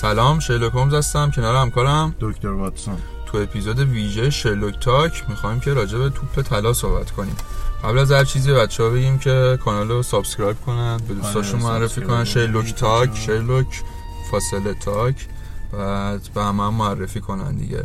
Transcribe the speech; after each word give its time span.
سلام 0.00 0.40
شرلوک 0.40 0.72
هومز 0.72 0.94
هستم. 0.94 1.30
کنار 1.30 1.56
همکارم 1.56 2.14
دکتر 2.20 2.48
واتسون. 2.48 2.96
تو 3.26 3.38
اپیزود 3.38 3.78
ویژه 3.78 4.30
Sherlock 4.30 4.78
Talk 4.80 5.24
می‌خوایم 5.28 5.60
که 5.60 5.74
راجع 5.74 5.98
به 5.98 6.10
توپ 6.10 6.42
طلا 6.42 6.72
صحبت 6.72 7.10
کنیم. 7.10 7.36
قبل 7.84 7.98
از 7.98 8.12
هر 8.12 8.24
چیزی 8.24 8.52
بچه 8.52 8.82
ها 8.82 8.90
بگیم 8.90 9.18
که 9.18 9.58
کانال 9.64 9.88
رو 9.88 10.02
subscribe 10.02 10.56
کنن 10.66 11.00
به 11.08 11.14
دوستاشون 11.14 11.62
معرفی 11.62 12.00
کنن. 12.00 12.24
Sherlock 12.24 12.74
Talk 12.74 13.16
Sherlock 13.16 13.82
فاصله 14.30 14.74
Talk. 14.74 15.26
بعد 15.72 16.28
به 16.34 16.42
همه 16.44 16.62
هم 16.62 16.74
معرفی 16.74 17.20
کنن 17.20 17.56
دیگه. 17.56 17.84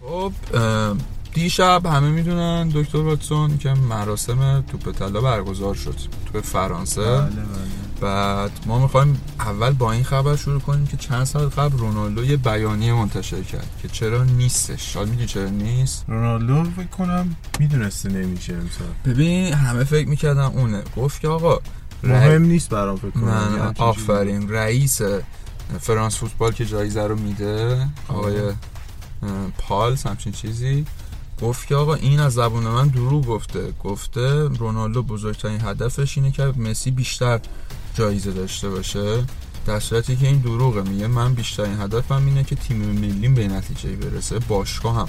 خب 0.00 0.32
دیشب 1.36 1.86
همه 1.86 2.10
می‌دونن 2.10 2.68
دکتر 2.68 2.98
واتسون 2.98 3.58
که 3.58 3.74
مراسم 3.74 4.64
توپ 4.68 4.92
طلا 4.92 5.20
برگزار 5.20 5.74
شد 5.74 5.94
تو 6.32 6.40
فرانسه. 6.40 7.04
بله 7.04 7.20
بله. 7.20 7.46
بعد 8.00 8.50
ما 8.66 8.78
می‌خوایم 8.78 9.20
اول 9.40 9.72
با 9.72 9.92
این 9.92 10.04
خبر 10.04 10.36
شروع 10.36 10.60
کنیم 10.60 10.86
که 10.86 10.96
چند 10.96 11.24
ساعت 11.24 11.58
قبل 11.58 11.78
رونالدو 11.78 12.24
یه 12.24 12.36
بیانیه 12.36 12.92
منتشر 12.92 13.42
کرد 13.42 13.70
که 13.82 13.88
چرا 13.88 14.24
نیستش. 14.24 14.92
شاید 14.94 15.08
می‌دونی 15.08 15.26
چرا 15.26 15.48
نیست؟ 15.48 16.04
رونالدو 16.08 16.70
فکر 16.70 16.86
کنم 16.86 17.36
می‌دونسته 17.58 18.08
نمیشه 18.08 18.52
امسال. 18.52 18.88
ببین 19.04 19.54
همه 19.54 19.84
فکر 19.84 20.08
می‌کردن 20.08 20.44
اونه. 20.44 20.82
گفت 20.96 21.20
که 21.20 21.28
آقا 21.28 21.58
مهم 22.02 22.42
نیست 22.42 22.70
برام 22.70 22.96
فکر 22.96 23.10
کنم. 23.10 23.24
نه. 23.28 23.72
آفرین. 23.78 24.50
رئیس 24.50 25.00
فرانس 25.80 26.16
فوتبال 26.16 26.52
که 26.52 26.66
جایزه 26.66 27.02
رو 27.06 27.16
میده 27.16 27.88
آقای 28.08 28.40
اه، 28.40 28.54
پالس 29.58 30.06
همچین 30.06 30.32
چیزی. 30.32 30.86
گفت 31.42 31.66
که 31.66 31.74
آقا 31.74 31.94
این 31.94 32.20
از 32.20 32.34
زبون 32.34 32.62
من 32.62 32.88
دروغ 32.88 33.26
گفته. 33.26 33.72
گفته 33.84 34.48
رونالدو 34.48 35.02
بزرگترین 35.02 35.60
هدفش 35.60 36.18
اینه 36.18 36.30
که 36.30 36.42
مسی 36.42 36.90
بیشتر 36.90 37.40
جایزه 37.94 38.32
داشته 38.32 38.68
باشه. 38.68 39.24
در 39.66 39.80
صورتی 39.80 40.16
که 40.16 40.26
این 40.26 40.38
دروغه. 40.38 40.82
میگه 40.82 41.06
من 41.06 41.34
بیشترین 41.34 41.80
هدفم 41.80 42.26
اینه 42.26 42.44
که 42.44 42.56
تیم 42.56 42.76
ملیم 42.76 43.34
به 43.34 43.48
نتیجه 43.48 43.96
برسه. 43.96 44.38
باشگاه 44.38 44.96
هم. 44.96 45.08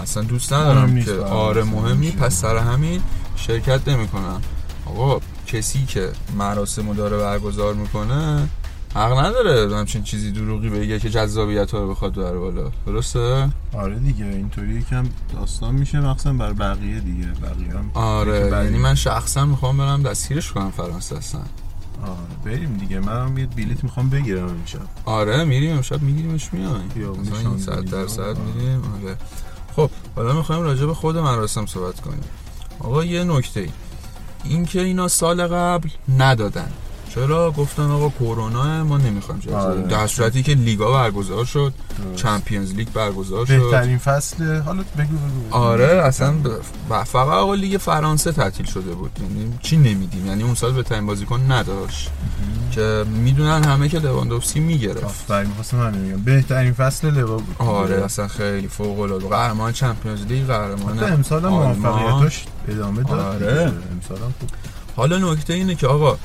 اصلا 0.00 0.22
دوست 0.22 0.52
ندارم 0.52 1.04
که. 1.04 1.14
آره 1.14 1.60
اصلا 1.60 1.72
مهم 1.72 1.98
نیست 1.98 2.14
میشه. 2.14 2.26
پس 2.26 2.40
سر 2.40 2.56
همین 2.56 3.02
شرکت 3.36 3.88
نمی‌کنم. 3.88 4.42
آقا 4.86 5.20
کسی 5.46 5.86
که 5.86 6.12
مراسم 6.38 6.88
رو 6.88 6.94
داره 6.94 7.16
برگزار 7.16 7.74
می‌کنه 7.74 8.48
حق 8.94 9.18
نداره 9.18 9.76
همچین 9.76 10.02
چیزی 10.02 10.30
دروغی 10.30 10.68
بگه 10.68 10.98
که 10.98 11.10
جذابیت 11.10 11.70
ها 11.70 11.78
رو 11.78 11.90
بخواد 11.90 12.14
بره 12.14 12.38
بالا. 12.38 12.70
درسته؟ 12.86 13.48
آره 13.72 13.98
دیگه 13.98 14.24
اینطوری 14.24 14.74
یکم 14.74 15.04
داستان 15.34 15.74
میشه 15.74 16.00
مخصوصا 16.00 16.32
بر 16.32 16.52
بقیه 16.52 17.00
دیگه. 17.00 17.26
بقیه 17.26 17.70
هم 17.72 17.90
آره. 17.94 18.64
یعنی 18.64 18.78
من 18.78 18.94
شخصا 18.94 19.44
می‌خوام 19.44 19.76
برم 19.78 20.02
دستگیرش 20.02 20.52
کنم 20.52 20.70
فرانسه 20.70 21.16
هستن. 21.16 21.46
آره 22.02 22.18
بریم 22.44 22.76
دیگه. 22.76 23.00
منم 23.00 23.38
یه 23.38 23.46
بلیت 23.46 23.84
می‌خوام 23.84 24.10
بگیرم 24.10 24.48
امشب. 24.48 24.78
آره 25.04 25.44
میریم 25.44 25.76
امشب 25.76 26.02
میگیریمش 26.02 26.52
میایم 26.52 26.90
این 26.94 27.14
شانزلیزه. 27.42 27.72
صد 27.72 27.90
درصد 27.90 28.20
آه. 28.20 28.36
میریم 28.38 28.82
آره. 29.02 29.16
خب 29.76 29.90
حالا 30.16 30.32
می‌خوایم 30.32 30.62
راجع 30.62 30.86
به 30.86 30.94
خود 30.94 31.18
مراسم 31.18 31.66
صحبت 31.66 32.00
کنیم. 32.00 32.24
آقا 32.78 33.04
یه 33.04 33.24
نکته 33.24 33.60
ای 33.60 33.70
این 34.44 34.64
که 34.64 34.80
اینا 34.80 35.08
سال 35.08 35.46
قبل 35.46 35.88
ندادن. 36.18 36.72
چرا؟ 37.14 37.50
گفتن 37.50 37.82
آقا 37.90 38.08
کرونا 38.08 38.84
ما 38.84 38.98
نمی‌خوایم 38.98 39.40
جایزه 39.40 39.58
آره. 39.60 39.82
در 39.82 40.06
صورتی 40.06 40.42
که 40.42 40.54
لیگا 40.54 40.92
برگزار 40.92 41.44
شد 41.44 41.72
درست. 42.04 42.22
Champions 42.22 42.74
League 42.74 42.88
برگزار 42.88 43.46
شد. 43.46 43.58
بهترین 43.60 43.98
فصل 43.98 44.60
حالا 44.60 44.82
بگو 44.98 45.16
بگو 45.16 45.56
آره 45.56 45.84
اصلا 46.04 46.32
ب- 46.32 47.04
فقط 47.04 47.28
آقا 47.28 47.54
لیگ 47.54 47.76
فرانسه 47.80 48.32
تعطیل 48.32 48.66
شده 48.66 48.94
بود. 48.94 49.10
یعنی 49.20 49.58
چی 49.62 49.76
نمیدیم؟ 49.76 50.26
یعنی 50.26 50.42
اون 50.42 50.54
سال 50.54 50.72
بهترین 50.72 51.06
بازیکن 51.06 51.52
نداشت. 51.52 52.10
که 52.70 53.04
می‌دونن 53.08 53.64
همه 53.64 53.88
که 53.88 53.98
لواندوفسکی 53.98 54.60
می‌گرفت. 54.60 55.04
آفرین 55.04 55.48
می‌خواستم 55.48 55.80
همین 55.86 56.08
بگم. 56.12 56.22
بهترین 56.22 56.72
فصل 56.72 57.10
لوا 57.10 57.36
بود. 57.36 57.56
آره 57.58 58.04
اصلا 58.04 58.28
خیلی 58.28 58.68
فوق 58.68 59.00
العاده 59.00 59.28
قهرمان 59.28 59.72
Champions 59.72 60.22
League 60.26 60.46
قهرمان 60.46 61.04
امسال 61.04 61.44
هم. 61.44 61.48
موفقیتاش 61.48 62.44
ادامه 62.68 63.02
داد. 63.02 63.20
آره. 63.20 63.72
امسال 63.92 64.18
هم 64.18 64.34
خوب 64.40 64.50
حالا 64.96 65.32
نکته 65.32 65.52
اینه 65.54 65.74
که 65.74 65.86
آقا 65.86 66.18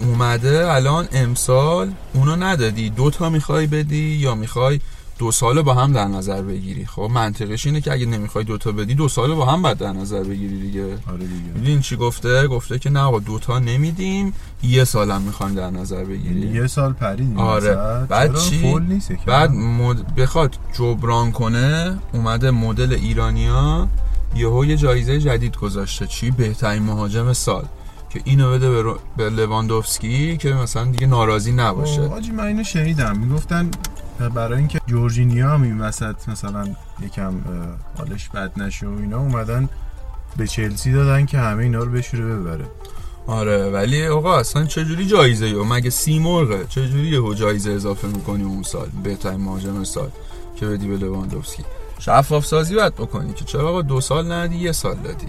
اومده 0.00 0.72
الان 0.72 1.08
امسال 1.12 1.92
اونو 2.14 2.36
ندادی. 2.36 2.90
دو 2.90 3.10
تا 3.10 3.30
می‌خوای 3.30 3.66
بدی 3.66 3.96
یا 3.96 4.34
می‌خوای 4.34 4.80
دو 5.18 5.32
سال 5.32 5.62
با 5.62 5.74
هم 5.74 5.92
در 5.92 6.04
نظر 6.04 6.42
بگیری؟ 6.42 6.86
خب 6.86 7.08
منطقش 7.14 7.66
اینه 7.66 7.80
که 7.80 7.92
اگه 7.92 8.06
نمی‌خوای 8.06 8.44
دو 8.44 8.58
تا 8.58 8.72
بدی 8.72 8.94
دو 8.94 9.08
سال 9.08 9.34
با 9.34 9.46
هم 9.46 9.62
بعد 9.62 9.78
در 9.78 9.92
نظر 9.92 10.22
بگیری 10.22 10.60
دیگه. 10.60 10.84
آره 10.84 11.18
دیگه. 11.18 11.50
می‌دونی 11.54 11.80
چی 11.80 11.96
گفته؟ 11.96 12.46
گفته 12.46 12.78
که 12.78 12.90
نه 12.90 13.00
آقا 13.00 13.18
دو 13.18 13.38
تا 13.38 13.58
نمیدیم 13.58 14.32
یه 14.62 14.84
سالم 14.84 15.22
می‌خوایم 15.22 15.54
در 15.54 15.70
نظر 15.70 16.04
بگیری 16.04 16.40
یه 16.40 16.66
سال 16.66 16.92
پرید 16.92 17.38
آره. 17.38 17.74
بعد؟ 18.08 18.36
چی؟ 18.36 18.74
نیست؟ 18.74 19.12
بعد 19.26 19.50
مد... 19.50 20.14
بخواد 20.14 20.56
جبران 20.78 21.32
کنه 21.32 21.98
اومده 22.12 22.50
مدل 22.50 22.92
ایرانیا 22.92 23.88
یهو 24.34 24.64
یه 24.64 24.76
جایزه 24.76 25.18
جدید 25.18 25.56
گذاشته. 25.56 26.06
چی؟ 26.06 26.30
بهترین 26.30 26.82
مهاجم 26.82 27.32
سال. 27.32 27.64
که 28.10 28.20
اینو 28.24 28.52
بده 28.52 28.70
به, 28.70 28.82
رو... 28.82 28.98
به 29.16 29.30
لواندوفسکی 29.30 30.36
که 30.36 30.54
مثلا 30.54 30.84
دیگه 30.84 31.06
ناراضی 31.06 31.52
نباشه. 31.52 32.00
اوه، 32.00 32.14
آجی 32.14 32.30
من 32.30 32.44
اینو 32.44 32.64
شنیدم. 32.64 33.18
می‌گفتن 33.18 33.70
برای 34.34 34.58
اینکه 34.58 34.80
جورجینیا 34.86 35.50
هم 35.50 35.62
این 35.62 35.80
وسط 35.80 36.28
مثلا 36.28 36.68
یکم 37.02 37.34
حالش 37.98 38.28
بد 38.28 38.52
نشه 38.56 38.86
و 38.86 38.98
اینا 39.00 39.18
اومدن 39.18 39.68
به 40.36 40.46
چلسی 40.46 40.92
دادن 40.92 41.26
که 41.26 41.38
همه 41.38 41.62
اینا 41.62 41.78
رو 41.78 41.90
بشوره 41.90 42.24
ببره. 42.24 42.64
آره 43.26 43.70
ولی 43.70 44.06
آقا 44.06 44.38
اصلا 44.38 44.64
چجوری 44.64 45.06
جایزه 45.06 45.48
یو 45.48 45.64
مگه 45.64 45.90
سی 45.90 46.18
مرغه 46.18 46.64
چجوری 46.68 47.08
یهو 47.08 47.34
جایزه 47.34 47.70
اضافه 47.70 48.08
می‌کنی 48.08 48.42
اون 48.42 48.62
سال 48.62 48.88
بهترین 49.04 49.40
مهاجم 49.40 49.84
سال 49.84 50.08
که 50.56 50.66
بدی 50.66 50.88
به 50.88 50.96
لواندوفسکی؟ 50.96 51.64
شفاف 51.98 52.46
سازی 52.46 52.74
باید 52.74 52.94
بکنی 52.94 53.32
که 53.32 53.44
چرا 53.44 53.68
آقا 53.68 53.82
دو 53.82 54.00
سال 54.00 54.32
ندی 54.32 54.56
یه 54.56 54.72
سال 54.72 54.94
دادی؟ 54.94 55.26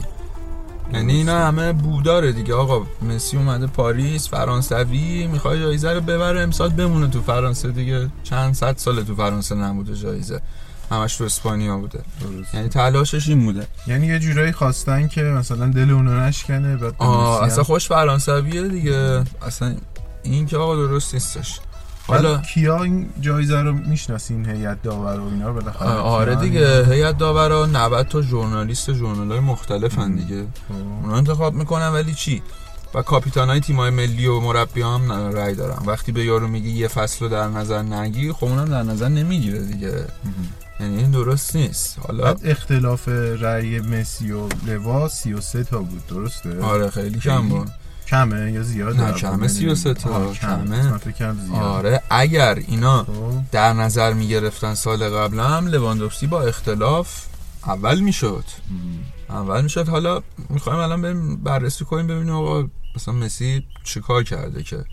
یعنی 0.93 1.13
اینا 1.13 1.47
همه 1.47 1.73
بوداره 1.73 2.31
دیگه. 2.31 2.53
آقا 2.53 2.85
مسی 3.01 3.37
اومده 3.37 3.67
پاریس 3.67 4.29
فرانسوی 4.29 5.27
می‌خوای 5.27 5.59
جایزه 5.59 5.91
رو 5.91 6.01
ببره 6.01 6.41
امسال 6.41 6.69
بمونه 6.69 7.07
تو 7.07 7.21
فرانسه 7.21 7.71
دیگه. 7.71 8.09
چند 8.23 8.53
صد 8.53 8.77
سال 8.77 9.03
تو 9.03 9.15
فرانسه 9.15 9.55
نبوده 9.55 9.95
جایزه. 9.95 10.41
همش 10.91 11.15
تو 11.15 11.23
اسپانیا 11.23 11.77
بوده. 11.77 11.99
درست. 12.21 12.55
یعنی 12.55 12.69
تلاشش 12.69 13.29
این 13.29 13.45
بوده. 13.45 13.67
یعنی 13.87 14.07
یه 14.07 14.19
جورایی 14.19 14.51
خواستن 14.51 15.07
که 15.07 15.21
مثلا 15.21 15.67
دل 15.67 15.91
اونو 15.91 16.19
نشکنه 16.19 16.77
بعد 16.77 17.01
اصلا 17.01 17.63
خوش 17.63 17.87
فرانسویه 17.87 18.67
دیگه. 18.67 19.23
اصلا 19.47 19.75
این 20.23 20.45
که 20.45 20.57
آقا 20.57 20.75
درست 20.75 21.13
نیستش. 21.13 21.59
حالا 22.15 22.37
کیا 22.37 22.83
این 22.83 23.09
جایزه 23.21 23.61
رو 23.61 23.73
می‌شناسین 23.73 24.49
هیئت 24.49 24.83
داور 24.83 25.19
و 25.19 25.23
اینا؟ 25.23 25.47
رو 25.47 25.53
بالاخره 25.53 25.89
آره 25.89 26.35
دیگه؟ 26.35 26.85
هیئت 26.85 27.17
داورا 27.17 27.65
90 27.65 28.07
تا 28.07 28.21
ژورنالیست 28.21 28.93
ژورنالای 28.93 29.39
مختلفن 29.39 30.15
دیگه. 30.15 30.41
خب. 30.67 30.75
اونا 31.03 31.15
انتخاب 31.17 31.53
می‌کنن 31.53 31.87
ولی 31.87 32.13
چی؟ 32.13 32.41
و 32.95 33.01
کاپیتانای 33.01 33.59
تیمای 33.59 33.89
ملی 33.89 34.27
و 34.27 34.39
مربی 34.39 34.81
هم 34.81 35.11
رأی 35.11 35.55
دارن. 35.55 35.85
وقتی 35.85 36.11
به 36.11 36.25
یارو 36.25 36.47
میگی 36.47 36.69
یه 36.69 36.87
فصل 36.87 37.25
رو 37.25 37.31
در 37.31 37.47
نظر 37.47 37.81
نگیر 37.81 38.33
خب 38.33 38.43
اونم 38.43 38.65
در 38.65 38.83
نظر 38.83 39.09
نمی‌گیره 39.09 39.59
دیگه. 39.59 40.05
یعنی 40.79 40.97
این 40.97 41.11
درست 41.11 41.55
نیست. 41.55 41.99
حالا 42.07 42.35
اختلاف 42.43 43.07
رأی 43.39 43.79
مسی 43.79 44.31
و 44.31 44.47
لوا 44.67 45.07
33 45.07 45.63
تا 45.63 45.79
بود. 45.79 46.07
درسته؟ 46.07 46.61
آره 46.61 46.89
خیلی 46.89 47.19
کم 47.19 47.49
بود. 47.49 47.71
کمه 48.07 48.51
یا 48.51 48.63
زیاده 48.63 49.07
نه، 49.07 49.13
کمه 49.13 49.47
33 49.47 49.93
تا. 49.93 50.09
آه، 50.09 50.33
کمه. 50.33 51.53
آره 51.53 52.01
اگر 52.09 52.55
اینا 52.67 53.03
خب. 53.03 53.33
در 53.51 53.73
نظر 53.73 54.13
می‌گرفتن 54.13 54.73
سال 54.73 55.09
قبل 55.09 55.39
هم 55.39 55.67
لواندوفسکی 55.67 56.27
با 56.27 56.41
اختلاف 56.41 57.25
اول 57.65 57.99
می‌شد. 57.99 58.45
اول 59.29 59.61
می‌شد. 59.61 59.89
حالا 59.89 60.21
می‌خوایم 60.49 60.79
الان 60.79 61.01
بریم 61.01 61.37
بررسی 61.37 61.85
کنیم 61.85 62.07
ببینیم 62.07 62.33
آقا 62.33 62.69
مثلا 62.95 63.13
مسی 63.13 63.65
چیکار 63.83 64.23
کرده 64.23 64.63
که 64.63 64.85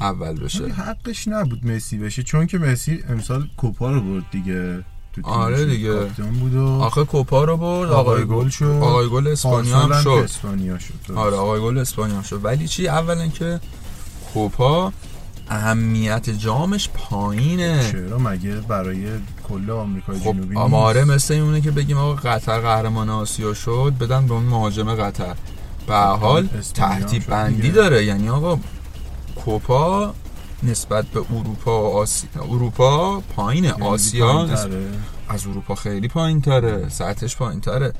اول 0.00 0.40
بشه. 0.40 0.66
حقش 0.66 1.28
نبود 1.28 1.66
مسی 1.66 1.98
بشه 1.98 2.22
چون 2.22 2.46
که 2.46 2.58
مسی 2.58 3.04
امسال 3.08 3.48
کوپا 3.56 3.92
رو 3.92 4.00
برد 4.00 4.24
دیگه. 4.30 4.84
تو. 5.12 5.26
آره 5.28 5.64
دیگه. 5.64 5.92
بود 6.40 6.54
و 6.54 6.66
آخه 6.66 7.04
کوپا 7.04 7.44
رو 7.44 7.56
برد 7.56 7.90
آقای 7.92 8.24
گل 8.24 8.48
شد 8.48 8.64
آقای 8.82 9.08
گل 9.08 9.26
اسپانیا 9.28 9.78
هم 9.78 10.02
شد 10.02 10.08
اسپانیا 10.08 10.78
شد 10.78 10.94
درست. 11.08 11.18
آره 11.18 11.36
آقای 11.36 11.60
گل 11.60 11.78
اسپانیا 11.78 12.16
هم 12.16 12.22
شد 12.22 12.44
ولی 12.44 12.68
چی 12.68 12.88
اولا 12.88 13.28
که 13.28 13.60
کوپا 14.34 14.92
اهمیت 15.48 16.30
جامش 16.30 16.88
پایینه 16.94 17.90
چرا 17.92 18.18
مگه 18.18 18.54
برای 18.54 19.06
کل 19.48 19.70
آمریکای 19.70 20.18
خب 20.18 20.24
جنوبی 20.24 20.48
نیست؟ 20.48 20.56
آماره 20.60 21.04
مثل 21.04 21.34
اینه 21.34 21.60
که 21.60 21.70
بگیم 21.70 21.98
آقا 21.98 22.14
قطر 22.14 22.60
قهرمان 22.60 23.10
آسیا 23.10 23.54
شد 23.54 23.92
بدن 24.00 24.26
به 24.26 24.34
اون 24.34 24.42
مهاجم 24.44 24.94
قطر 24.94 25.34
به 25.86 25.94
هر 25.94 26.16
حال 26.16 26.48
شد 26.74 27.26
بندی. 27.28 27.70
داره 27.70 28.04
یعنی 28.04 28.28
آقا 28.28 28.58
کوپا 29.44 30.14
نسبت 30.62 31.06
به 31.06 31.20
اروپا 31.20 31.90
و 31.90 31.96
آسیا 31.96 32.42
اروپا 32.42 33.20
پایینه 33.20 33.68
یعنی 33.68 33.82
آسیا. 33.82 34.48
از 35.28 35.46
اروپا 35.46 35.74
خیلی 35.74 36.08
پایین 36.08 36.40
تره 36.40 36.88
سطحش 36.88 37.36
پایین 37.36 37.60
تره 37.60 37.92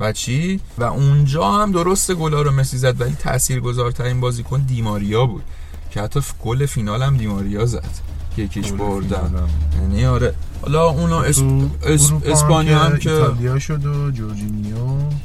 و 0.00 0.12
چی؟ 0.12 0.60
و 0.78 0.84
اونجا 0.84 1.52
هم 1.52 1.72
درست 1.72 2.14
گلا 2.14 2.42
رو 2.42 2.50
مسی 2.50 2.78
زد 2.78 3.00
ولی 3.00 3.14
تاثیرگذارترین 3.14 4.20
بازیکن 4.20 4.60
دیماریا 4.60 5.26
بود 5.26 5.42
که 5.90 6.00
حتی 6.02 6.20
گل 6.44 6.66
فینال 6.66 7.02
هم 7.02 7.16
دیماریا 7.16 7.66
زد. 7.66 8.17
یکیش 8.38 8.72
بردن 8.72 9.48
یعنی 9.80 10.06
آره. 10.06 10.34
حالا 10.62 10.88
اونو 10.88 11.16
اس... 11.16 11.42
اس... 11.82 12.12
اسپانیا 12.26 12.78
هم 12.78 12.98
که 12.98 13.12
ایتالیا 13.12 13.58
شد 13.58 13.86
و 13.86 14.10
جورجینیو. 14.10 14.76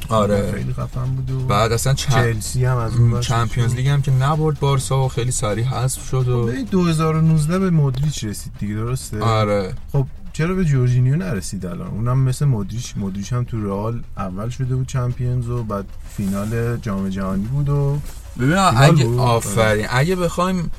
آره. 0.08 0.52
خیلی 0.52 0.72
خفن 0.72 1.06
بود 1.06 1.30
و 1.30 1.46
بعد 1.46 1.72
اصلا 1.72 1.94
چ... 1.94 2.12
چلسی 2.12 2.64
هم 2.64 2.76
از 2.76 2.96
اون 2.96 3.20
Champions 3.20 3.74
League 3.74 3.88
هم 3.88 4.02
که 4.02 4.10
نبرد 4.10 4.60
بارسا 4.60 5.04
و 5.04 5.08
خیلی 5.08 5.30
سریع 5.30 5.64
حذف 5.64 6.08
شد 6.08 6.28
و 6.28 6.46
ببین 6.46 6.64
2019 6.64 7.58
به 7.58 7.70
مودریچ 7.70 8.24
رسید 8.24 8.52
دیگه 8.58 8.74
درسته؟ 8.74 9.20
آره. 9.20 9.74
خب 9.92 10.06
چرا 10.32 10.54
به 10.54 10.64
جورجینیو 10.64 11.16
نرسید 11.16 11.66
الان؟ 11.66 11.88
اونم 11.88 12.18
مثل 12.18 12.44
مودریچ 12.44 12.94
مودریچ 12.96 13.32
هم 13.32 13.44
تو 13.44 13.64
رئال 13.66 14.02
اول 14.16 14.48
شده 14.48 14.76
بود 14.76 14.86
چمپیونز 14.86 15.48
و 15.48 15.64
بعد 15.64 15.84
فینال 16.16 16.76
جام 16.76 17.08
جهانی 17.08 17.44
بود 17.44 17.68
و 17.68 17.98
ببین 18.40 18.56
اگه. 18.56 19.18
آفرین. 19.18 19.86
اگه 19.90 20.16
بخوایم 20.16 20.70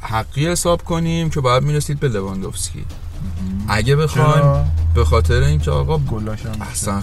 حقی 0.00 0.46
حساب 0.48 0.84
کنیم 0.84 1.30
که 1.30 1.40
باید 1.40 1.62
می‌رسید 1.62 2.00
به 2.00 2.08
لواندوفسکی. 2.08 2.84
اگه 3.68 3.96
بخوایم 3.96 4.72
به 4.94 5.04
خاطر 5.04 5.42
اینکه 5.42 5.70
آقا 5.70 6.00
اصلا 6.60 7.02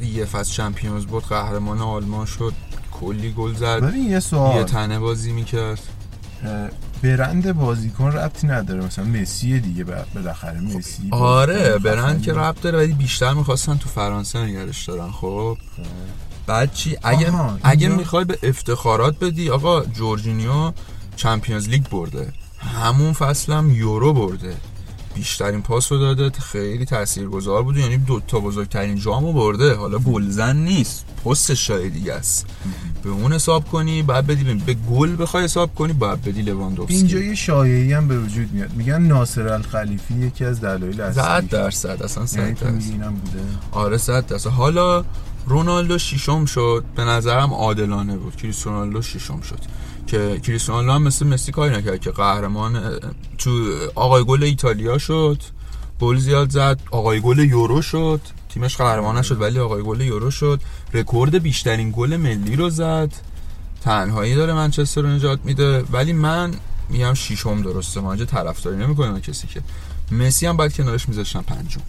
دیگه 0.00 0.18
یه 0.18 0.24
فصل 0.24 0.52
چمپیونز 0.52 1.04
بود 1.04 1.24
قهرمان 1.24 1.80
آلمان 1.80 2.26
شد 2.26 2.52
کلی 3.00 3.32
گل 3.32 3.54
زد. 3.54 3.80
ببین 3.80 4.04
یه 4.04 4.10
یه 4.10 4.20
سوال 4.20 4.62
تنه 4.62 4.98
بازی 4.98 5.32
می‌کرد. 5.32 5.80
برند 7.02 7.52
بازیکن 7.52 8.12
ربطی 8.12 8.46
نداره. 8.46 8.84
مثلا 8.84 9.04
مسی 9.04 9.60
دیگه 9.60 9.84
بالاخره 10.14 10.60
مسی 10.60 11.08
آره 11.10 11.78
برند. 11.78 12.22
که 12.22 12.32
ربط 12.32 12.60
داره 12.60 12.78
ولی 12.78 12.92
بیشتر 12.92 13.34
می‌خواستن 13.34 13.76
تو 13.76 13.88
فرانسه 13.88 14.38
نگرش 14.38 14.84
دارن 14.84 15.10
خب. 15.10 15.58
بعد 16.46 16.72
چی؟ 16.72 16.96
اگه 17.02 17.30
آها، 17.30 17.58
اگه 17.62 17.88
می‌خوای 17.88 18.24
به 18.24 18.38
افتخارات 18.42 19.18
بدی 19.18 19.50
آقا 19.50 19.84
جورجینیو 19.84 20.72
چمپیونز 21.22 21.68
لیگ 21.68 21.88
برده. 21.88 22.32
همون 22.58 23.12
فصل 23.12 23.52
هم 23.52 23.70
یورو 23.70 24.12
برده. 24.12 24.56
بیشترین 25.14 25.62
پاس 25.62 25.92
رو 25.92 25.98
داده 25.98 26.30
خیلی 26.38 26.84
تاثیرگذار 26.84 27.62
بود. 27.62 27.76
یعنی 27.76 27.96
دو 27.96 28.20
تا 28.20 28.40
بزرگترین 28.40 28.96
جامو 28.96 29.32
برده. 29.32 29.74
حالا 29.74 29.98
گلزن 29.98 30.56
نیست. 30.56 31.04
پستش 31.24 31.66
شاید 31.66 31.92
دیگه 31.92 32.14
است. 32.14 32.46
به 33.02 33.10
اون 33.10 33.32
حساب 33.32 33.68
کنی 33.68 34.02
بعد 34.02 34.26
بدی 34.26 34.44
به- 34.44 34.54
به 34.54 34.74
گل 34.74 35.16
بخوای 35.22 35.44
حساب 35.44 35.74
کنی 35.74 35.92
بعد 35.92 36.22
بدی 36.22 36.42
لواندوفسکی. 36.42 36.96
اینجا 36.96 37.18
یه 37.18 37.34
شایعی 37.34 37.92
هم 37.92 38.08
به 38.08 38.18
وجود 38.18 38.52
میاد. 38.52 38.72
میگن 38.72 39.02
ناصر 39.02 39.48
الخلیفی 39.48 40.14
یکی 40.14 40.44
از 40.44 40.60
دلایل 40.60 41.00
اصلی. 41.00 41.22
صد 41.22 41.48
درصد. 41.48 42.02
اصلا 42.02 42.42
یعنی 42.42 42.54
صد 42.54 42.60
تو 42.60 42.66
میگی 42.72 42.78
درصد. 42.84 42.92
اینم 42.92 43.14
بوده. 43.14 43.40
آره 43.72 43.98
صد 43.98 44.26
درصد. 44.26 44.50
حالا 44.50 45.04
رونالدو 45.46 45.98
ششم 45.98 46.44
شد. 46.44 46.84
به 46.96 47.04
نظرم 47.04 47.54
عادلانه 47.54 48.16
بود. 48.16 48.36
کریستیانو 48.36 48.78
رونالدو 48.78 49.02
ششم 49.02 49.40
شد. 49.40 49.58
که 50.08 50.40
کریستیانو 50.42 50.92
هم 50.92 51.02
مثل 51.02 51.26
مسی 51.26 51.52
کاری 51.52 51.76
نکرد 51.76 52.00
که 52.00 52.10
قهرمان 52.10 53.00
تو 53.38 53.50
آقای 53.94 54.24
گل 54.24 54.42
ایتالیا 54.42 54.98
شد 54.98 55.42
گل 56.00 56.18
زیاد 56.18 56.50
زد 56.50 56.80
آقای 56.90 57.20
گل 57.20 57.38
یورو 57.38 57.82
شد 57.82 58.20
تیمش 58.48 58.76
قهرمان 58.76 59.18
نشد 59.18 59.40
ولی 59.40 59.58
آقای 59.58 59.82
گل 59.82 60.00
یورو 60.00 60.30
شد. 60.30 60.60
رکورد 60.92 61.38
بیشترین 61.42 61.92
گل 61.96 62.16
ملی 62.16 62.56
رو 62.56 62.70
زد. 62.70 63.12
تنهایی 63.84 64.34
داره 64.34 64.52
منچستر 64.52 65.00
رو 65.00 65.08
نجات 65.08 65.40
میده. 65.44 65.82
ولی 65.82 66.12
من 66.12 66.54
میگم 66.88 67.14
ششم 67.14 67.62
درسته 67.62 68.00
ما 68.00 68.12
اینجا 68.12 68.24
طرفداری 68.24 68.76
نمی‌کنیم 68.76 69.20
کسی 69.20 69.46
که. 69.46 69.62
مسی 70.10 70.46
هم 70.46 70.56
باید 70.56 70.72
کنارش 70.72 71.08
میذاشتن 71.08 71.40
پنجم. 71.40 71.80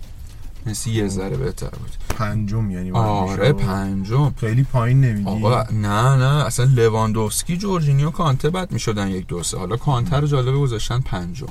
مسی 0.66 0.92
یه 0.92 1.08
ذره 1.08 1.38
بهتر 1.38 1.70
بود. 1.70 1.92
پنجم 2.10 2.72
یعنی 2.72 2.92
آره. 2.92 3.54
پنجم. 3.54 4.34
خیلی 4.38 4.64
پایین 4.64 5.02
نمیگی. 5.02 5.30
آقا 5.30 5.64
نه 5.64 6.16
نه 6.16 6.46
اصلا 6.46 6.66
لواندوفسکی 6.66 7.58
جورجینیو 7.58 8.10
کانته 8.10 8.50
بعد 8.50 8.72
می‌شدن 8.72 9.08
یک 9.08 9.28
دو 9.28 9.44
سه. 9.44 9.58
حالا 9.58 9.78
کانته 9.78 10.16
رو 10.16 10.28
جالبه 10.28 10.58
گذاشتن 10.58 11.00
پنجم. 11.00 11.48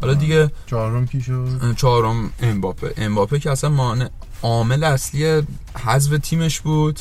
حالا 0.00 0.14
دیگه 0.14 0.50
چهارم 0.66 1.06
کی 1.06 1.20
شد؟ 1.20 1.74
چهارم 1.76 2.30
امباپه. 2.42 2.94
امباپه 2.96 3.38
که 3.38 3.50
اصلا 3.50 3.70
مانع 3.70 4.08
عامل 4.42 4.84
اصلی 4.84 5.42
حذف 5.84 6.18
تیمش 6.22 6.60
بود. 6.60 7.00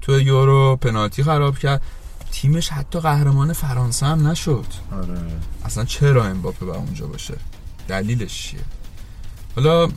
تو 0.00 0.20
یورو 0.20 0.76
پنالتی 0.76 1.22
خراب 1.22 1.58
کرد. 1.58 1.82
تیمش 2.32 2.68
حتی 2.68 3.00
قهرمان 3.00 3.52
فرانسه 3.52 4.06
هم 4.06 4.28
نشد. 4.28 4.66
آره. 4.92 5.20
اصلا 5.64 5.84
چرا 5.84 6.24
امباپه 6.24 6.66
با 6.66 6.74
اونجا 6.74 7.06
باشه؟ 7.06 7.34
دلیلش 7.88 8.42
چیه؟ 8.42 8.60
حالا 9.56 9.88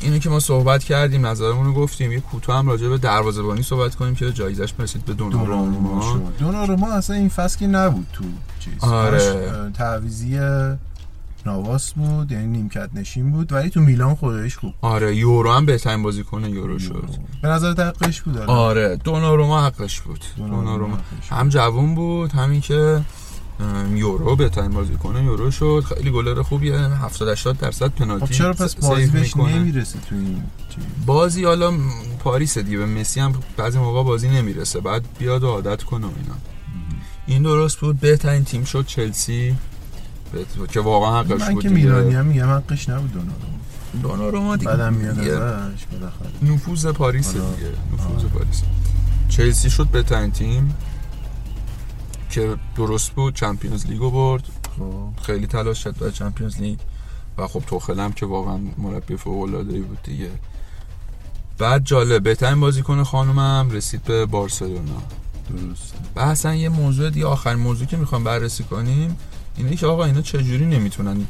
اینو 0.00 0.18
که 0.18 0.30
ما 0.30 0.40
صحبت 0.40 0.84
کردیم 0.84 1.26
نظرمون 1.26 1.66
رو 1.66 1.72
گفتیم 1.72 2.12
یه 2.12 2.20
کوتاه 2.20 2.58
هم 2.58 2.68
راجع 2.68 2.88
به 2.88 2.98
دروازه‌بانی 2.98 3.62
صحبت 3.62 3.94
کنیم 3.94 4.14
که 4.14 4.32
جایزش 4.32 4.72
برسید 4.72 5.04
به 5.04 5.14
دوناروما. 5.14 5.64
دوناروما 5.64 6.12
شد. 6.12 6.22
دوناروما 6.38 6.92
اصلا 6.92 7.16
این 7.16 7.28
فصل 7.28 7.66
نبود 7.66 8.06
تو 8.12 8.24
چیز. 8.60 8.84
آره. 8.84 9.70
تعویضی 9.74 10.38
نواس 11.46 11.92
بود 11.92 12.32
یعنی 12.32 12.46
نیمکت 12.46 12.90
نشین 12.94 13.30
بود 13.30 13.52
ولی 13.52 13.70
تو 13.70 13.80
میلان 13.80 14.14
خدایش 14.14 14.56
خوب 14.56 14.74
آره 14.80 15.16
یورو 15.16 15.52
هم 15.52 15.66
بهترین 15.66 16.02
بازیکن 16.02 16.44
یورو 16.44 16.78
شد. 16.78 17.08
به 17.42 17.48
نظر 17.48 17.70
حقش 17.70 18.22
بود. 18.22 18.38
آره. 18.38 18.50
آره 18.50 18.96
دوناروما 18.96 19.66
حقش 19.66 20.00
بود. 20.00 20.24
دوناروما 20.36 20.62
دوناروما. 20.62 20.96
حقش 20.96 21.28
بود. 21.30 21.38
هم 21.38 21.48
جوون 21.48 21.94
بود 21.94 22.32
همین 22.32 22.60
که 22.60 23.00
یورو 23.94 24.36
بهترین 24.36 24.70
بازیکن 24.70 25.24
یورو 25.24 25.50
شد. 25.50 25.84
خیلی 25.88 26.10
گلر 26.10 26.42
خوبیه. 26.42 26.78
70 26.78 27.28
80 27.28 27.58
درصد 27.58 27.88
پنالتی 27.88 28.26
خب 28.26 28.32
چرا 28.32 28.52
پس 28.52 28.74
بازی 28.74 29.06
بهش. 29.06 29.36
نمی‌رسه 29.36 29.98
تو 30.08 30.14
این 30.14 30.42
بازی 31.06 31.44
حالا 31.44 31.72
پاریس 32.18 32.58
دیگه. 32.58 32.78
به 32.78 32.86
مسی 32.86 33.20
هم 33.20 33.34
بعضی 33.56 33.78
موقع 33.78 34.02
بازی 34.02 34.28
نمی‌رسه. 34.28 34.80
بعد 34.80 35.04
بیاد 35.18 35.44
و 35.44 35.46
عادت 35.46 35.82
کنه 35.82 36.06
و 36.06 36.10
اینا. 36.22 36.34
این 37.26 37.42
درست 37.42 37.78
بود. 37.80 38.00
بهترین 38.00 38.44
تیم 38.44 38.64
شد 38.64 38.86
چلسی. 38.86 39.56
که 40.70 40.80
واقعا 40.80 41.20
حقش 41.20 41.40
من 41.40 41.54
بود 41.54 41.62
که 41.62 41.68
دیگه. 41.68 41.80
میلانی 41.80 42.14
هم 42.14 42.26
میگم 42.26 42.50
حقش 42.50 42.88
نبود 42.88 43.12
دوناروما. 43.12 43.58
دوناروما 44.02 44.56
دیگه. 44.56 44.70
بعدم 44.70 44.92
میاد 44.94 45.18
ازش 45.18 45.86
نفوذ 46.42 46.86
پاریس. 46.86 47.32
دیگه. 47.32 47.44
نفوذ. 47.92 48.24
پاریس 48.24 48.62
چلسی 49.28 49.70
شد 49.70 49.86
بهترین 49.86 50.30
تیم. 50.30 50.74
که 52.30 52.56
درست 52.76 53.10
بود 53.10 53.34
Champions 53.34 53.86
League 53.86 54.07
و 54.07 54.10
برد. 54.10 54.44
خب. 54.78 55.22
خیلی 55.22 55.46
تلاش 55.46 55.84
کرد 55.84 55.98
برای 55.98 56.12
Champions 56.12 56.60
League. 56.60 56.78
و 57.38 57.46
خب 57.46 57.62
توخل 57.66 58.00
هم 58.00 58.12
که 58.12 58.26
واقعا 58.26 58.58
مربی 58.78 59.16
فوق 59.16 59.42
العاده 59.42 59.74
ای 59.74 59.80
بود 59.80 60.02
دیگه. 60.02 60.30
بعد 61.58 61.84
جالب 61.84 62.22
بهترین 62.22 62.60
بازیکن 62.60 63.02
خانومم 63.02 63.70
رسید 63.70 64.02
به 64.02 64.26
بارسلونا. 64.26 65.02
درست. 65.50 65.94
اصلا 66.16 66.54
یه 66.54 66.68
موضوع 66.68 67.10
دیگه 67.10 67.26
آخرین 67.26 67.58
موضوع 67.58 67.86
که 67.86 67.96
می‌خوام 67.96 68.24
بررسی 68.24 68.64
کنیم 68.64 69.16
اینه 69.56 69.76
که 69.76 69.86
آقا 69.86 70.04
اینا 70.04 70.22
چجوری 70.22 70.66
نمی‌تونن 70.66 71.26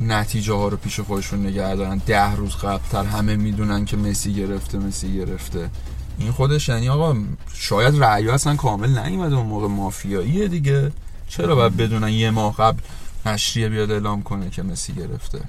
نتیجه 0.00 0.52
ها 0.52 0.68
رو 0.68 0.76
پیش 0.76 1.00
خودشون 1.00 1.46
نگه 1.46 1.74
دارن؟ 1.74 1.98
ده 2.06 2.34
روز 2.34 2.56
قبلتر 2.56 3.04
همه 3.04 3.36
می‌دونن 3.36 3.84
که 3.84 3.96
مسی 3.96 4.34
گرفته 4.34 4.78
مسی 4.78 5.14
گرفته. 5.14 5.70
این 6.20 6.32
خودش 6.32 6.68
یعنی 6.68 6.88
آقا 6.88 7.16
شاید 7.54 8.02
رأی 8.02 8.28
اصلا 8.28 8.56
کامل 8.56 8.98
نیومده 8.98 9.36
اون 9.36 9.46
موقع 9.46 9.66
مافیاییه 9.66 10.48
دیگه. 10.48 10.92
چرا 11.28 11.54
باید 11.54 11.76
بدونن 11.76 12.08
یه 12.08 12.30
ماه 12.30 12.56
قبل 12.56 12.80
نشریه 13.26 13.68
بیاد 13.68 13.90
اعلام 13.90 14.22
کنه 14.22 14.50
که 14.50 14.62
مسی 14.62 14.92
گرفته؟ 14.92 15.40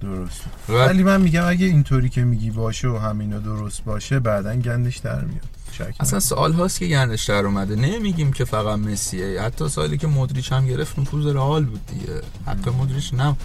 درست. 0.00 0.40
ولی 0.68 1.02
من 1.02 1.20
میگم 1.20 1.44
اگه 1.46 1.66
اینطوری 1.66 2.08
که 2.08 2.24
میگی 2.24 2.50
باشه 2.50 2.88
و 2.88 2.96
همینا 2.96 3.38
درست 3.38 3.84
باشه 3.84 4.18
بعدا 4.18 4.54
گندش 4.54 4.96
در 4.96 5.24
میاد. 5.24 5.48
اصلا 6.00 6.20
سال 6.20 6.52
هاست 6.52 6.78
که 6.78 6.86
گندش 6.86 7.24
در 7.24 7.46
اومده. 7.46 7.76
نمیگیم 7.76 8.32
که 8.32 8.44
فقط 8.44 8.78
مسیه 8.78 9.42
حتی 9.42 9.68
سالی 9.68 9.98
که 9.98 10.06
مدریچ 10.06 10.52
هم 10.52 10.66
گرفت 10.66 10.98
نفوذ 10.98 11.26
رئال 11.26 11.64
بود 11.64 11.86
دیگه. 11.86 12.20
حق 12.46 12.68
مدریچ 12.68 13.14
نه. 13.14 13.36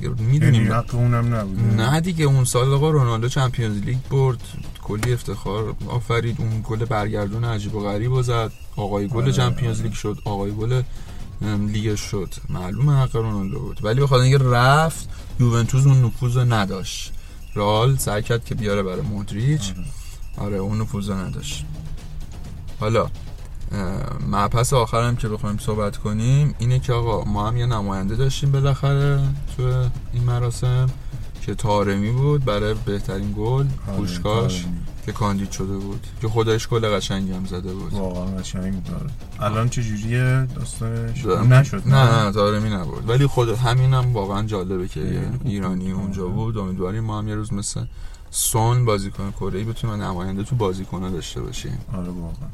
می‌دونیم. 0.00 0.72
حق 0.72 0.94
اونم 0.94 1.34
نبوده. 1.34 1.62
نه 1.62 2.00
دیگه 2.00 2.24
اون 2.24 2.44
سال 2.44 2.72
آقا 2.72 2.90
رونالدو 2.90 3.28
Champions 3.28 3.82
League 3.82 3.98
برد 4.10 4.40
کلی 4.82 5.12
افتخار 5.12 5.74
آفرید. 5.88 6.36
اون 6.38 6.64
گل 6.64 6.84
برگردون 6.84 7.44
عجیب 7.44 7.74
و 7.74 7.80
غریب 7.80 8.12
و 8.12 8.22
زد. 8.22 8.52
آقای 8.76 9.08
گل 9.08 9.22
آره، 9.22 9.32
Champions 9.32 9.82
League 9.82 9.92
شد 9.92 10.18
آقای 10.24 10.52
گل 10.52 10.82
لیگ 11.58 11.94
شد. 11.94 12.34
معلومه 12.48 12.92
حق 12.92 13.16
رونالدو 13.16 13.60
بود. 13.60 13.84
ولی 13.84 14.00
بخاطر 14.00 14.22
اینکه 14.22 14.44
رفت 14.44 15.08
یوونتوس 15.40 15.86
اون 15.86 16.04
نفوذ 16.04 16.36
رو 16.36 16.44
نداشت. 16.44 17.12
رئال 17.54 17.96
سعی 17.96 18.22
کرد 18.22 18.44
که 18.44 18.54
بیاره 18.54 18.82
برای 18.82 19.00
مودریچ. 19.00 19.72
آره. 20.36 20.56
اون 20.56 20.80
نفوذ 20.80 21.10
نداشت. 21.10 21.64
حالا 22.80 23.10
مبحث 24.28 24.72
آخرم 24.72 25.16
که 25.16 25.28
بخوایم 25.28 25.58
صحبت 25.58 25.96
کنیم 25.96 26.54
اینه 26.58 26.78
که 26.78 26.92
آقا 26.92 27.24
ما 27.24 27.48
هم 27.48 27.56
یه 27.56 27.66
نماینده 27.66 28.16
داشتیم 28.16 28.52
بالاخره 28.52 29.20
تو 29.56 29.62
این 30.12 30.24
مراسم 30.24 30.90
که 31.46 31.54
تارمی 31.54 32.10
بود 32.10 32.44
برای 32.44 32.74
بهترین 32.84 33.34
گل 33.36 33.44
آره، 33.44 33.96
پوشکاش 33.96 34.64
آره. 34.64 34.74
که 35.06 35.12
کاندید 35.12 35.50
شده 35.50 35.76
بود 35.76 36.06
که 36.20 36.28
خودش 36.28 36.68
گل 36.68 36.88
قشنگی 36.88 37.32
هم 37.32 37.44
زده 37.46 37.72
بود. 37.74 37.92
واقعا 37.92 38.24
قشنگ 38.24 38.82
بود 38.82 38.94
آره. 38.94 39.10
الان 39.40 39.68
چه 39.68 39.82
جوریه؟ 39.82 40.46
داستانش 40.54 41.26
نشد 41.26 41.82
نه 41.88 42.24
نه؟ 42.24 42.32
تارمی 42.32 42.70
نبود. 42.70 43.08
ولی 43.08 43.26
خود 43.26 43.48
همین 43.48 43.94
هم 43.94 44.12
واقعا 44.12 44.42
جالبه 44.42 44.88
که 44.88 45.30
ایرانی 45.44 45.92
بود. 45.92 46.02
اونجا 46.02 46.24
آره. 46.24 46.32
بود. 46.32 46.58
امیدواریم 46.58 47.04
ما 47.04 47.18
هم 47.18 47.28
یه 47.28 47.34
روز 47.34 47.52
مثل 47.52 47.84
سون 48.30 48.84
بازیکن 48.84 49.30
کره 49.30 49.58
ای 49.58 49.64
بتونیم 49.64 50.02
نماینده 50.02 50.42
تو 50.42 50.56
بازیکن 50.56 51.12
داشته 51.12 51.40
باشیم. 51.40 51.78
آره 51.92 52.08
واقعا. 52.08 52.48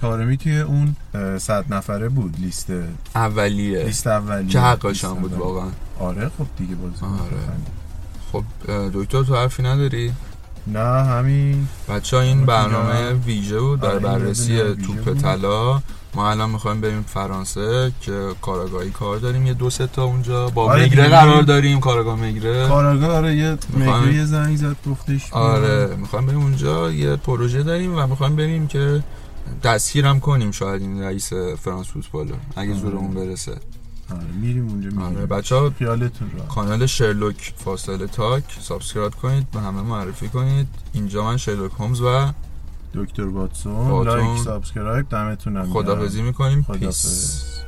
تارمی 0.00 0.36
توی 0.36 0.60
اون 0.60 0.96
صد 1.38 1.64
نفره 1.74 2.08
بود 2.08 2.36
لیست 2.40 2.66
اولیه 3.14 3.84
لیست 3.84 4.06
اولیه 4.06 4.50
که 4.52 4.60
حقش 4.60 5.04
هم 5.04 5.14
بود. 5.14 5.32
واقعا 5.32 5.68
آره 6.00 6.30
خب 6.38 6.46
دیگه 6.58 6.74
بازی 6.74 7.04
آره. 7.04 7.42
خب 8.32 8.44
دکتر 8.94 9.22
تو 9.22 9.36
حرفی 9.36 9.62
نداری 9.62 10.12
نه 10.66 11.04
همین 11.04 11.68
بچه 11.88 12.16
ها 12.16 12.22
این 12.22 12.46
برنامه. 12.46 13.12
ویژه 13.12 13.60
بود 13.60 13.80
در 13.80 13.88
آره، 13.88 13.94
این 13.94 14.18
بررسی 14.18 14.74
توپ. 14.74 15.20
طلا 15.20 15.82
ما 16.14 16.30
الان 16.30 16.50
می‌خوایم 16.50 16.80
بریم 16.80 17.02
فرانسه 17.02 17.92
که 18.00 18.28
کاراگاهی 18.42 18.90
کار 18.90 19.18
داریم 19.18 19.46
یه 19.46 19.54
دو 19.54 19.70
سه 19.70 19.86
تا 19.86 20.04
اونجا 20.04 20.48
با 20.48 20.70
آره 20.70 20.88
دیگه. 20.88 21.02
قرار 21.02 21.42
داریم 21.42 21.80
کاراگاه 21.80 22.20
مگره 22.20 22.68
کاراگاه 22.68 23.16
آره 23.16 23.36
یه 23.36 23.58
میگه 23.72 24.14
یه 24.14 24.24
زنگ 24.24 24.56
زد 24.56 24.76
گفتش 24.90 25.32
آره 25.32 25.96
می‌خوایم 25.96 26.26
بریم 26.26 26.40
اونجا 26.40 26.92
یه 26.92 27.16
پروژه 27.16 27.62
داریم 27.62 27.98
و 27.98 28.06
می‌خوایم 28.06 28.36
بریم 28.36 28.66
که 28.66 29.02
دستگیرم 29.62 30.20
کنیم 30.20 30.50
شاید 30.50 30.82
این 30.82 31.02
رئیس 31.02 31.32
France 31.32 31.86
Football 31.86 32.28
رو 32.28 32.36
اگه 32.56 32.70
آره. 32.70 32.80
زورمون 32.80 33.14
برسه 33.14 33.60
آره 34.10 34.26
میریم 34.40 34.68
اونجا 34.68 34.88
میریم 34.88 35.02
آره 35.02 35.26
بچه 35.26 35.70
خیالتون 35.70 36.30
را 36.38 36.44
کانال 36.44 36.86
Sherlock 36.86 37.54
فاصله 37.56 38.06
Talk 38.06 38.44
subscribe 38.60 39.14
کنید 39.14 39.50
به 39.50 39.60
همه 39.60 39.82
معرفی 39.82 40.28
کنید 40.28 40.68
اینجا 40.92 41.24
من 41.24 41.36
شرلوک 41.36 41.72
هومز 41.78 42.00
و 42.00 42.32
دکتر 42.94 43.24
واتسون. 43.24 44.04
لایک 44.06 44.38
subscribe 44.38 45.08
دمتون 45.08 45.54
گرم. 45.54 45.72
خدافزی 45.72 46.22
می‌کنیم 46.22 46.62
خداحافظ. 46.62 46.84
peace 46.84 47.65